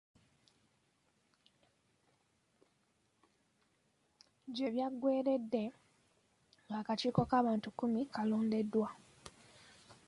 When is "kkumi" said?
7.71-8.01